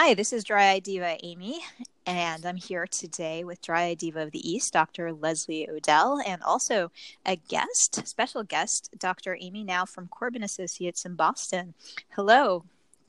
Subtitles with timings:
[0.00, 1.58] Hi, this is Dry Eye Diva Amy,
[2.06, 5.12] and I'm here today with Dry Eye Diva of the East, Dr.
[5.12, 6.92] Leslie O'Dell, and also
[7.26, 9.36] a guest, special guest, Dr.
[9.40, 11.74] Amy Nau from Korb and Associates in Boston.
[12.10, 12.64] Hello,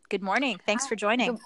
[0.10, 0.60] good morning.
[0.65, 1.33] Thanks for joining.
[1.33, 1.41] Good,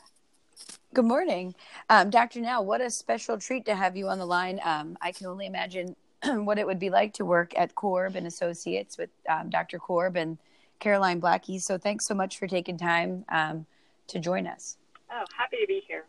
[0.94, 1.54] good morning,
[1.90, 2.40] um, Dr.
[2.40, 2.62] Nau.
[2.62, 4.62] What a special treat to have you on the line.
[4.64, 8.26] Um, I can only imagine what it would be like to work at Korb and
[8.26, 9.78] Associates with um, Dr.
[9.78, 10.38] Korb and
[10.80, 11.62] Caroline Blackie.
[11.62, 13.66] So thanks so much for taking time um,
[14.08, 14.78] to join us.
[15.14, 16.06] Oh, happy to be here.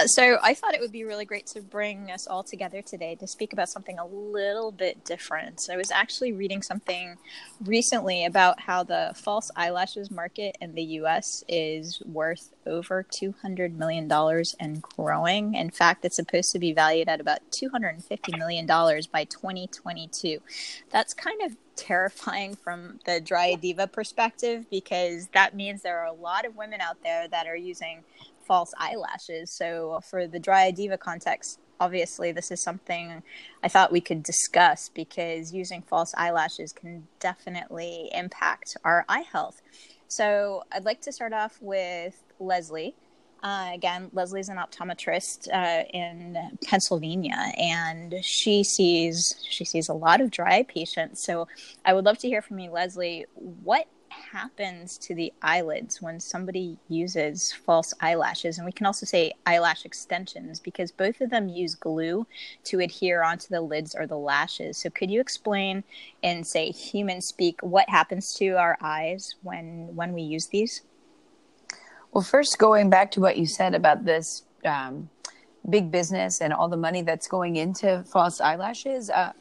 [0.00, 3.16] Uh, so I thought it would be really great to bring us all together today
[3.16, 5.68] to speak about something a little bit different.
[5.70, 7.18] I was actually reading something
[7.66, 14.10] recently about how the false eyelashes market in the US is worth over $200 million
[14.58, 15.54] and growing.
[15.54, 20.40] In fact, it's supposed to be valued at about $250 million by 2022.
[20.88, 26.12] That's kind of terrifying from the dry diva perspective because that means there are a
[26.12, 28.02] lot of women out there that are using
[28.50, 29.52] false eyelashes.
[29.52, 33.22] So, for the dry diva context, obviously, this is something
[33.62, 39.62] I thought we could discuss because using false eyelashes can definitely impact our eye health.
[40.08, 42.96] So, I'd like to start off with Leslie.
[43.40, 50.20] Uh, again, Leslie's an optometrist uh, in Pennsylvania, and she sees she sees a lot
[50.20, 51.24] of dry patients.
[51.24, 51.46] So,
[51.84, 53.26] I would love to hear from you, Leslie.
[53.36, 58.58] What happens to the eyelids when somebody uses false eyelashes?
[58.58, 62.26] And we can also say eyelash extensions because both of them use glue
[62.64, 64.78] to adhere onto the lids or the lashes.
[64.78, 65.84] So could you explain
[66.22, 70.82] in say human speak what happens to our eyes when when we use these?
[72.12, 75.08] Well first going back to what you said about this um,
[75.68, 79.32] big business and all the money that's going into false eyelashes uh,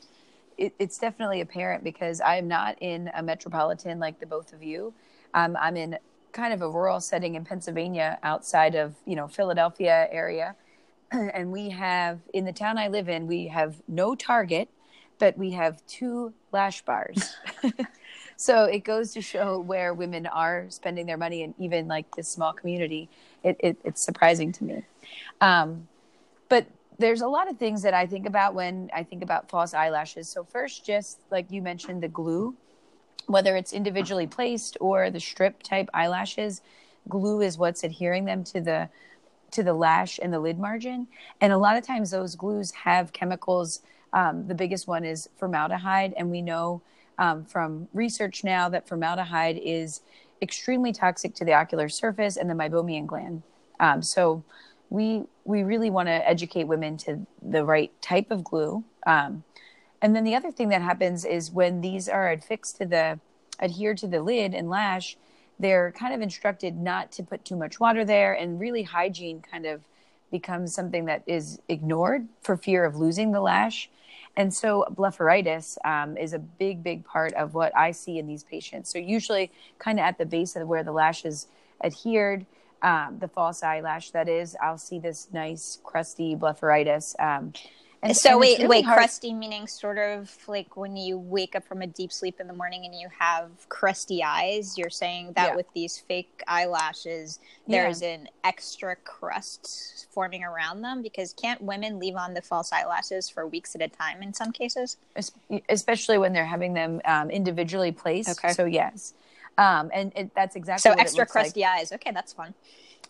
[0.60, 4.62] it, it's definitely apparent because I am not in a metropolitan like the both of
[4.62, 4.94] you.
[5.34, 5.98] Um, I'm in
[6.34, 10.56] kind of a rural setting in Pennsylvania, outside of you know Philadelphia area,
[11.12, 14.70] and we have in the town I live in we have no Target,
[15.18, 17.38] but we have two lash bars.
[18.36, 22.28] so it goes to show where women are spending their money, and even like this
[22.28, 23.10] small community,
[23.44, 24.84] it, it, it's surprising to me.
[25.40, 25.88] Um,
[26.50, 26.68] but
[27.00, 30.28] there's a lot of things that I think about when I think about false eyelashes.
[30.30, 32.56] So first, just like you mentioned, the glue,
[33.26, 36.62] whether it's individually placed or the strip type eyelashes,
[37.08, 38.90] glue is what's adhering them to the
[39.52, 41.08] to the lash and the lid margin.
[41.42, 43.82] And a lot of times those glues have chemicals.
[44.14, 46.82] Um, the biggest one is formaldehyde, and we know
[47.18, 50.02] um, from research now that formaldehyde is
[50.42, 53.42] extremely toxic to the ocular surface and the meibomian gland.
[53.80, 54.44] Um, so
[54.90, 58.84] we we really want to educate women to the right type of glue.
[59.08, 59.44] Um,
[60.00, 63.20] and then the other thing that happens is when these are affixed to the
[63.60, 65.18] adhere to the lid and lash,
[65.58, 69.66] they're kind of instructed not to put too much water there, and really hygiene kind
[69.66, 69.82] of
[70.30, 73.90] becomes something that is ignored for fear of losing the lash.
[74.38, 78.44] And so blepharitis um, is a big, big part of what I see in these
[78.44, 78.94] patients.
[78.94, 81.48] So usually, kind of at the base of where the lash is
[81.84, 82.46] adhered,
[82.82, 87.20] um, the false eyelash that is, I'll see this nice crusty blepharitis.
[87.20, 87.54] Um,
[88.02, 88.98] and so and wait, really wait, hard.
[88.98, 92.54] crusty meaning sort of like when you wake up from a deep sleep in the
[92.54, 94.78] morning and you have crusty eyes.
[94.78, 95.56] You're saying that yeah.
[95.56, 98.14] with these fake eyelashes, there's yeah.
[98.14, 103.46] an extra crust forming around them because can't women leave on the false eyelashes for
[103.46, 104.96] weeks at a time in some cases?
[105.68, 108.30] Especially when they're having them um, individually placed.
[108.30, 108.54] Okay.
[108.54, 109.14] So yes.
[109.60, 111.82] Um, and it, that's exactly so extra crusty like.
[111.82, 111.92] eyes.
[111.92, 112.54] Okay, that's fun.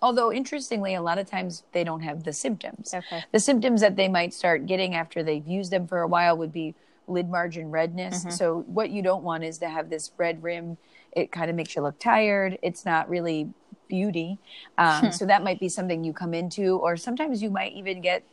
[0.02, 2.94] Although interestingly, a lot of times they don't have the symptoms.
[2.94, 3.24] Okay.
[3.32, 6.52] The symptoms that they might start getting after they've used them for a while would
[6.52, 6.74] be
[7.08, 8.20] lid margin redness.
[8.20, 8.30] Mm-hmm.
[8.32, 10.78] So what you don't want is to have this red rim.
[11.12, 12.58] It kind of makes you look tired.
[12.62, 13.50] It's not really
[13.88, 14.40] beauty.
[14.78, 15.12] Um, hmm.
[15.12, 18.24] So that might be something you come into, or sometimes you might even get,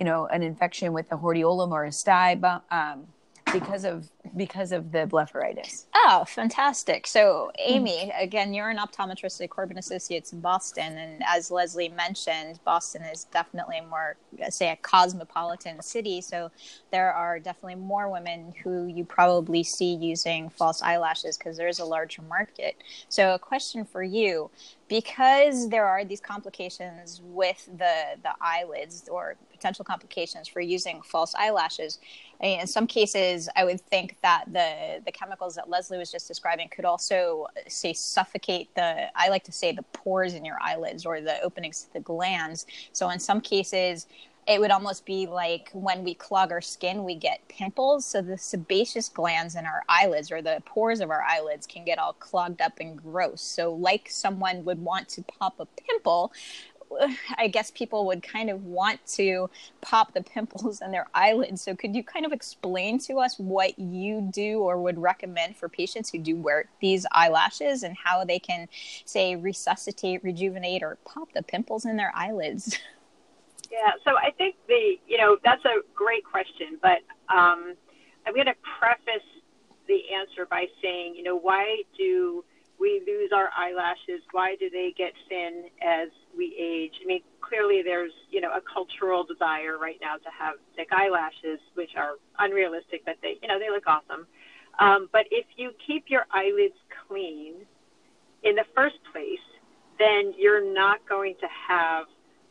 [0.00, 2.38] you know, an infection with a hordeolum or a stye.
[2.70, 3.06] Um,
[3.52, 5.84] because of because of the blepharitis.
[5.94, 7.06] Oh, fantastic!
[7.06, 8.22] So, Amy, mm.
[8.22, 13.02] again, you're an optometrist at Korb and Associates in Boston, and as Leslie mentioned, Boston
[13.02, 14.16] is definitely more,
[14.48, 16.20] say, a cosmopolitan city.
[16.20, 16.50] So,
[16.90, 21.78] there are definitely more women who you probably see using false eyelashes because there is
[21.78, 22.76] a larger market.
[23.08, 24.50] So, a question for you:
[24.88, 31.34] because there are these complications with the the eyelids or potential complications for using false
[31.34, 31.98] eyelashes
[32.42, 36.68] in some cases, I would think that the the chemicals that Leslie was just describing
[36.68, 39.16] could also say suffocate the.
[39.16, 42.66] I like to say the pores in your eyelids or the openings to the glands.
[42.92, 44.08] So in some cases,
[44.48, 48.04] it would almost be like when we clog our skin, we get pimples.
[48.04, 52.00] So the sebaceous glands in our eyelids or the pores of our eyelids can get
[52.00, 53.40] all clogged up and gross.
[53.40, 56.32] So, like someone would want to pop a pimple,
[57.38, 59.50] I guess people would kind of want to
[59.80, 61.62] pop the pimples in their eyelids.
[61.62, 65.68] So, could you kind of explain to us what you do or would recommend for
[65.68, 68.68] patients who do wear these eyelashes and how they can,
[69.04, 72.78] say, resuscitate, rejuvenate, or pop the pimples in their eyelids?
[73.70, 76.98] Yeah, so I think the, you know, that's a great question, but
[77.34, 77.74] um,
[78.26, 79.26] I'm going to preface
[79.88, 82.44] the answer by saying, you know, why do
[82.78, 84.22] we lose our eyelashes?
[84.32, 87.00] Why do they get thin as we age?
[87.02, 91.60] I mean, clearly there's, you know, a cultural desire right now to have thick eyelashes,
[91.74, 94.26] which are unrealistic, but they, you know, they look awesome.
[94.78, 96.76] Um, but if you keep your eyelids
[97.06, 97.54] clean
[98.42, 99.38] in the first place,
[99.98, 102.06] then you're not going to have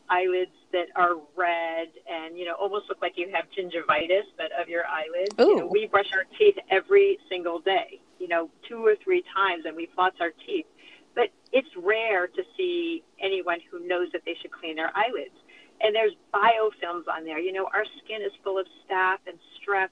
[0.08, 4.68] eyelids that are red and you know almost look like you have gingivitis but of
[4.68, 8.94] your eyelids you know, we brush our teeth every single day you know two or
[9.02, 10.66] three times and we floss our teeth
[11.14, 15.36] but it's rare to see anyone who knows that they should clean their eyelids.
[15.80, 17.38] And there's biofilms on there.
[17.38, 19.88] You know our skin is full of staph and strep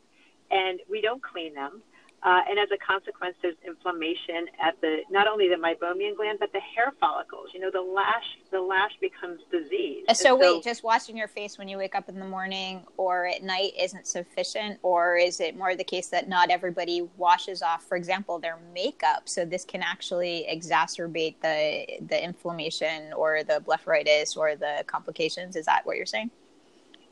[0.50, 1.82] and we don't clean them
[2.22, 6.52] uh, and as a consequence, there's inflammation at the not only the meibomian gland but
[6.52, 7.48] the hair follicles.
[7.54, 10.04] You know, the lash the lash becomes disease.
[10.08, 13.26] So, so wait, just washing your face when you wake up in the morning or
[13.26, 17.84] at night isn't sufficient, or is it more the case that not everybody washes off,
[17.84, 19.22] for example, their makeup?
[19.28, 25.56] So this can actually exacerbate the the inflammation or the blepharitis or the complications.
[25.56, 26.30] Is that what you're saying?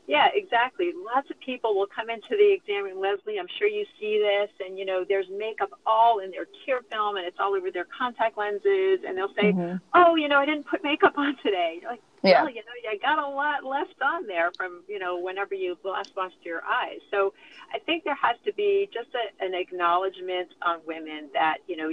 [0.09, 0.89] Yeah, exactly.
[1.05, 3.37] Lots of people will come into the exam room, Leslie.
[3.37, 7.17] I'm sure you see this, and you know, there's makeup all in their tear film,
[7.17, 9.77] and it's all over their contact lenses, and they'll say, mm-hmm.
[9.93, 12.41] "Oh, you know, I didn't put makeup on today." You're like, yeah.
[12.41, 15.77] well, you know, you got a lot left on there from you know whenever you
[15.83, 17.01] last washed your eyes.
[17.11, 17.35] So,
[17.71, 21.91] I think there has to be just a, an acknowledgement on women that you know,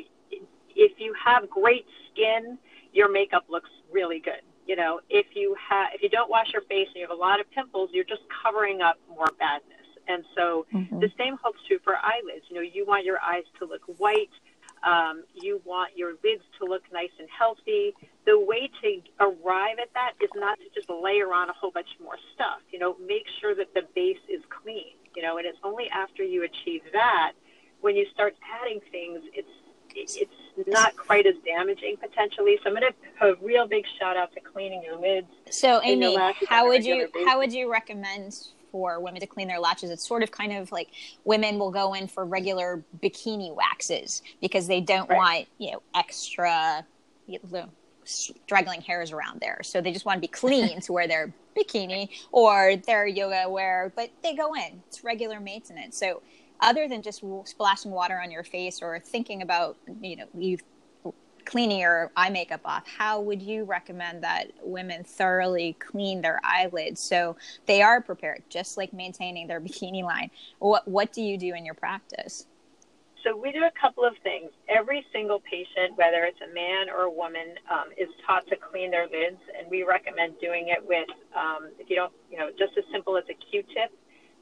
[0.74, 2.56] if you have great skin,
[2.94, 6.62] your makeup looks really good you know, if you have if you don't wash your
[6.62, 9.72] face and you have a lot of pimples, you're just covering up more badness.
[10.08, 11.00] And so mm-hmm.
[11.00, 12.46] the same holds true for eyelids.
[12.48, 14.30] You know, you want your eyes to look white.
[14.84, 17.94] Um, you want your lids to look nice and healthy.
[18.24, 21.88] The way to arrive at that is not to just layer on a whole bunch
[22.00, 22.60] more stuff.
[22.70, 24.94] You know, make sure that the base is clean.
[25.16, 27.32] You know, and it's only after you achieve that
[27.80, 29.48] when you start adding things, it's
[29.94, 30.16] it's
[30.66, 32.58] not quite as damaging potentially.
[32.62, 35.26] So I'm going to put a real big shout out to cleaning your lids.
[35.50, 36.16] So Amy,
[36.48, 37.28] how would you basis.
[37.28, 38.36] how would you recommend
[38.72, 39.90] for women to clean their latches?
[39.90, 40.88] It's sort of kind of like
[41.24, 45.16] women will go in for regular bikini waxes because they don't right.
[45.16, 46.86] want you know extra
[47.26, 47.68] you know,
[48.04, 49.60] straggling hairs around there.
[49.62, 53.92] So they just want to be clean to wear their bikini or their yoga wear,
[53.96, 54.82] but they go in.
[54.86, 55.98] It's regular maintenance.
[55.98, 56.22] So
[56.60, 60.58] other than just splashing water on your face or thinking about you know you
[61.44, 67.00] cleaning your eye makeup off how would you recommend that women thoroughly clean their eyelids
[67.00, 67.36] so
[67.66, 71.64] they are prepared just like maintaining their bikini line what what do you do in
[71.64, 72.46] your practice
[73.26, 74.50] so we do a couple of things.
[74.68, 78.92] Every single patient, whether it's a man or a woman, um, is taught to clean
[78.92, 82.78] their lids, and we recommend doing it with, um, if you don't, you know, just
[82.78, 83.90] as simple as a Q-tip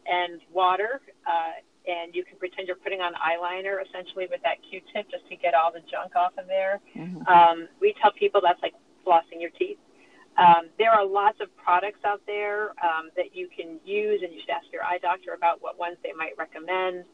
[0.05, 1.01] and water.
[1.27, 5.37] Uh, and you can pretend you're putting on eyeliner essentially with that Q-tip just to
[5.37, 6.81] get all the junk off of there.
[6.97, 7.27] Mm-hmm.
[7.29, 8.75] Um, we tell people that's like
[9.07, 9.79] flossing your teeth.
[10.37, 14.41] Um, there are lots of products out there um, that you can use, and you
[14.41, 17.05] should ask your eye doctor about what ones they might recommend.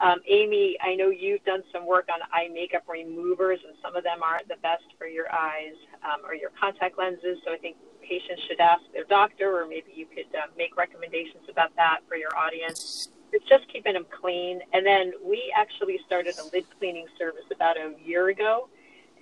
[0.00, 4.04] Um, Amy, I know you've done some work on eye makeup removers, and some of
[4.04, 7.38] them aren't the best for your eyes um, or your contact lenses.
[7.44, 11.50] So I think patients should ask their doctor, or maybe you could uh, make recommendations
[11.50, 14.60] about that for your audience it's just keeping them clean.
[14.72, 18.68] And then we actually started a lid cleaning service about a year ago.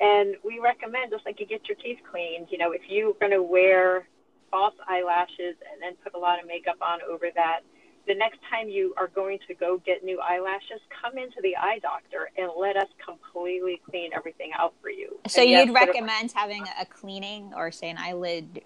[0.01, 3.33] And we recommend, just like you get your teeth cleaned, you know, if you're going
[3.33, 4.07] to wear
[4.51, 7.61] false eyelashes and then put a lot of makeup on over that,
[8.07, 11.81] the next time you are going to go get new eyelashes, come into the eye
[11.81, 15.19] doctor and let us completely clean everything out for you.
[15.27, 18.61] So and you'd yes, recommend having a cleaning or say an eyelid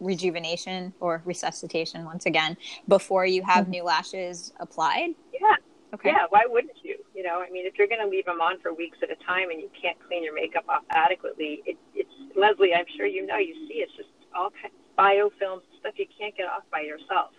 [0.00, 2.56] rejuvenation or resuscitation once again
[2.88, 3.72] before you have mm-hmm.
[3.72, 5.10] new lashes applied?
[5.32, 5.56] Yeah.
[5.94, 6.10] Okay.
[6.10, 6.96] Yeah, why wouldn't you?
[7.14, 9.16] You know, I mean, if you're going to leave them on for weeks at a
[9.24, 12.74] time and you can't clean your makeup off adequately, it, it's Leslie.
[12.74, 13.38] I'm sure you know.
[13.38, 17.30] You see, it's just all kinds of biofilms stuff you can't get off by yourself.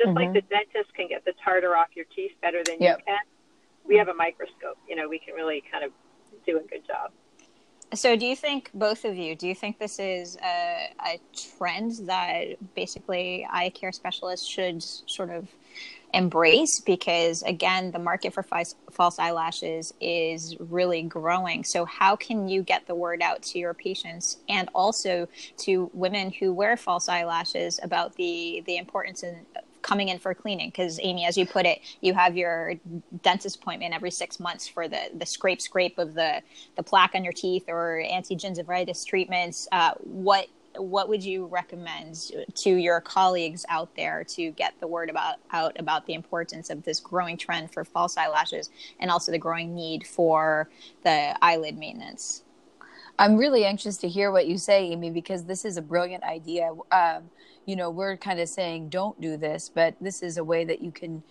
[0.00, 0.16] Just mm-hmm.
[0.16, 2.98] like the dentist can get the tartar off your teeth better than yep.
[2.98, 3.18] you can,
[3.86, 4.78] we have a microscope.
[4.88, 5.92] You know, we can really kind of
[6.46, 7.10] do a good job.
[7.92, 9.34] So, do you think both of you?
[9.34, 11.20] Do you think this is a, a
[11.58, 15.48] trend that basically eye care specialists should sort of
[16.12, 18.44] embrace because again the market for
[18.90, 23.74] false eyelashes is really growing so how can you get the word out to your
[23.74, 29.46] patients and also to women who wear false eyelashes about the the importance in
[29.82, 32.74] coming in for cleaning because amy as you put it you have your
[33.22, 36.40] dentist appointment every six months for the the scrape scrape of the
[36.76, 42.70] the plaque on your teeth or anti-gingivitis treatments uh, what what would you recommend to
[42.70, 47.00] your colleagues out there to get the word about out about the importance of this
[47.00, 48.70] growing trend for false eyelashes
[49.00, 50.68] and also the growing need for
[51.02, 52.44] the eyelid maintenance?
[53.20, 56.72] I'm really anxious to hear what you say, Amy, because this is a brilliant idea.
[56.92, 57.30] Um,
[57.66, 60.82] you know, we're kind of saying don't do this, but this is a way that
[60.82, 61.22] you can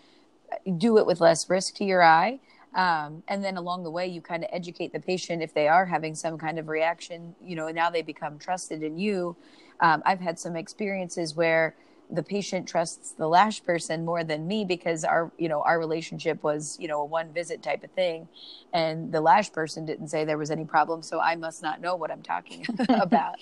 [0.78, 2.40] do it with less risk to your eye
[2.76, 5.86] um, and then along the way you kind of educate the patient if they are
[5.88, 9.36] having some kind of reaction you know now they become trusted in you
[9.82, 11.76] um, i've had some experiences where
[12.12, 16.42] the patient trusts the lash person more than me because our you know our relationship
[16.44, 18.28] was you know a one visit type of thing
[18.74, 21.96] and the lash person didn't say there was any problem so i must not know
[21.96, 23.36] what i'm talking about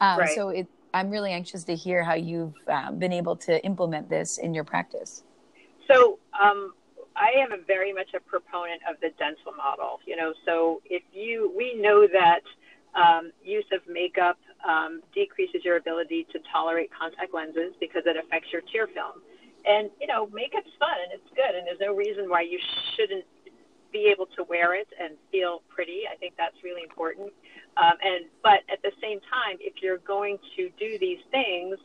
[0.00, 0.34] um, right.
[0.34, 4.38] so it, i'm really anxious to hear how you've uh, been able to implement this
[4.38, 5.22] in your practice
[5.86, 6.72] so um,
[7.16, 10.00] I am a very much a proponent of the dental model.
[10.06, 12.42] You know, so if you, we know that
[12.94, 18.48] um, use of makeup um, decreases your ability to tolerate contact lenses because it affects
[18.52, 19.22] your tear film.
[19.66, 22.58] And you know, makeup's fun and it's good, and there's no reason why you
[22.96, 23.24] shouldn't
[23.92, 26.02] be able to wear it and feel pretty.
[26.10, 27.32] I think that's really important.
[27.76, 31.76] Um, and but at the same time, if you're going to do these things,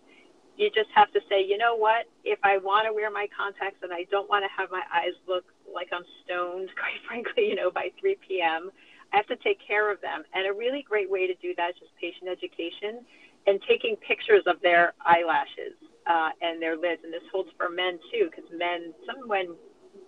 [0.58, 2.06] you just have to say, you know what?
[2.24, 5.18] If I want to wear my contacts and I don't want to have my eyes
[5.28, 8.70] look like I'm stoned, quite frankly, you know, by 3 p.m.,
[9.14, 10.24] I have to take care of them.
[10.34, 13.06] And a really great way to do that is just patient education
[13.46, 15.78] and taking pictures of their eyelashes
[16.08, 17.02] uh, and their lids.
[17.04, 19.56] And this holds for men too, because men, some men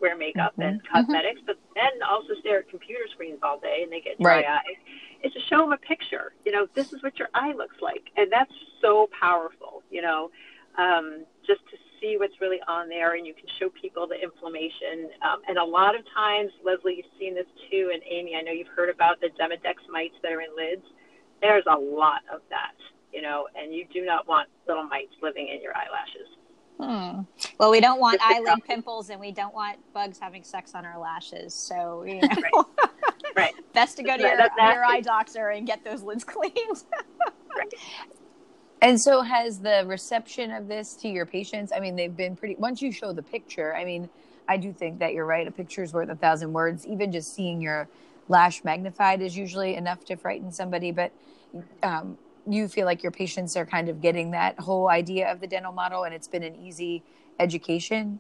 [0.02, 0.62] wear makeup mm-hmm.
[0.64, 0.94] and mm-hmm.
[0.94, 1.54] cosmetics, mm-hmm.
[1.54, 4.46] but men also stare at computer screens all day and they get dry right.
[4.46, 4.78] eyes.
[5.24, 6.34] Is to show them a picture.
[6.46, 9.82] You know, this is what your eye looks like, and that's so powerful.
[9.90, 10.30] You know,
[10.78, 15.10] um, just to see what's really on there, and you can show people the inflammation.
[15.22, 18.52] Um, and a lot of times, Leslie, you've seen this too, and Amy, I know
[18.52, 20.86] you've heard about the Demodex mites that are in lids.
[21.42, 22.76] There's a lot of that,
[23.12, 26.28] you know, and you do not want little mites living in your eyelashes.
[26.80, 27.22] Hmm.
[27.58, 31.00] Well, we don't want eyelid pimples and we don't want bugs having sex on our
[31.00, 31.54] lashes.
[31.54, 32.66] So, you know, right.
[33.36, 33.54] right.
[33.74, 36.84] best to go to your, your eye doctor and get those lids cleaned.
[37.58, 37.74] right.
[38.82, 41.72] And so, has the reception of this to your patients?
[41.76, 44.10] I mean, they've been pretty, once you show the picture, I mean,
[44.48, 45.48] I do think that you're right.
[45.48, 46.86] A picture is worth a thousand words.
[46.86, 47.88] Even just seeing your
[48.28, 50.92] lash magnified is usually enough to frighten somebody.
[50.92, 51.12] But
[51.82, 52.18] um,
[52.48, 55.72] you feel like your patients are kind of getting that whole idea of the dental
[55.72, 57.04] model and it's been an easy
[57.40, 58.20] education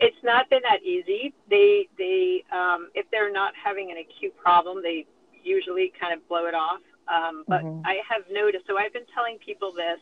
[0.00, 4.82] it's not been that easy they they um, if they're not having an acute problem
[4.82, 5.06] they
[5.42, 7.86] usually kind of blow it off um, but mm-hmm.
[7.86, 10.00] i have noticed so i've been telling people this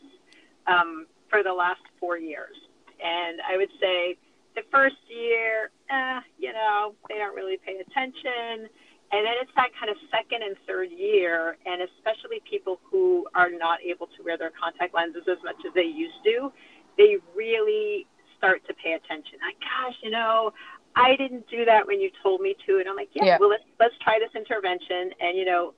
[0.67, 2.55] um, for the last four years
[3.03, 4.17] and i would say
[4.55, 8.69] the first year eh, you know they don't really pay attention
[9.13, 13.51] and then it's that kind of second and third year, and especially people who are
[13.51, 16.51] not able to wear their contact lenses as much as they used to,
[16.97, 19.37] they really start to pay attention.
[19.45, 20.51] Like, gosh, you know,
[20.95, 23.37] I didn't do that when you told me to, and I'm like, yeah, yeah.
[23.39, 25.13] well, let's let's try this intervention.
[25.21, 25.73] And you know,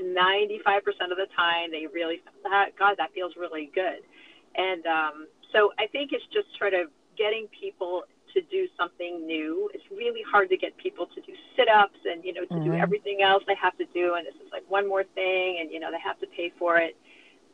[0.00, 4.00] 95% of the time, they really, that, God, that feels really good.
[4.56, 8.04] And um, so I think it's just sort of getting people
[8.34, 9.70] to do something new.
[9.74, 12.70] It's really hard to get people to do sit-ups and you know to mm-hmm.
[12.70, 15.70] do everything else they have to do, and this is like one more thing, and
[15.70, 16.96] you know they have to pay for it.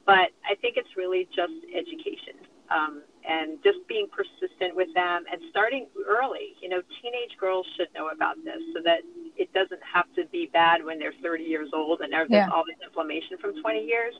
[0.04, 2.36] But I think it's really just education
[2.70, 6.54] um, and just being persistent with them and starting early.
[6.62, 9.00] You know, teenage girls should know about this so that
[9.36, 12.48] it doesn't have to be bad when they're 30 years old and there's yeah.
[12.54, 14.14] all this inflammation from 20 years.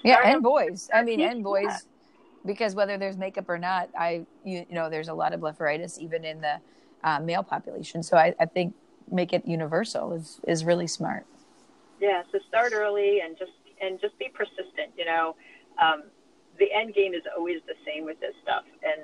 [0.00, 0.88] Start yeah, and boys.
[0.94, 1.66] I mean, and boys.
[1.66, 1.82] That
[2.44, 5.98] because whether there's makeup or not, I you, you know there's a lot of blepharitis
[5.98, 6.60] even in the
[7.04, 8.02] uh, male population.
[8.02, 8.74] So I, I think
[9.10, 11.26] make it universal is is really smart.
[12.00, 14.92] Yeah, so start early and just and just be persistent.
[14.96, 15.36] You know,
[15.80, 16.04] um,
[16.62, 19.02] the end game is always the same with this stuff, and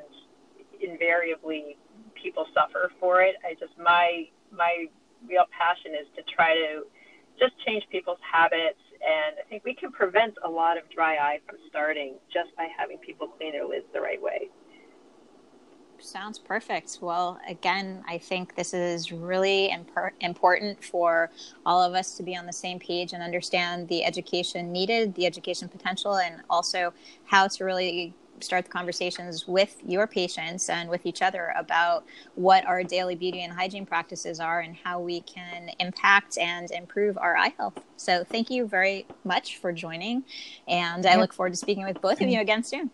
[0.78, 1.76] invariably
[2.14, 3.34] people suffer for it.
[3.42, 4.86] I just my my
[5.26, 6.86] real passion is to try to
[7.38, 11.38] just change people's habits and I think we can prevent a lot of dry eye
[11.46, 14.50] from starting just by having people clean their lids the right way.
[16.00, 16.98] Sounds perfect.
[17.00, 19.90] Well, again, I think this is really imp-
[20.20, 21.30] important for
[21.66, 25.26] all of us to be on the same page and understand the education needed, the
[25.26, 26.92] education potential, and also
[27.24, 32.04] how to really start the conversations with your patients and with each other about
[32.36, 37.18] what our daily beauty and hygiene practices are and how we can impact and improve
[37.18, 37.80] our eye health.
[37.96, 40.22] So, thank you very much for joining.
[40.68, 42.42] And I look forward to speaking with both of you mm-hmm.
[42.42, 42.90] again soon.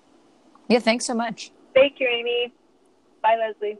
[0.68, 1.52] Yeah, thanks so much.
[1.75, 2.52] Thank you, Amy.
[3.25, 3.78] Bye, Leslie.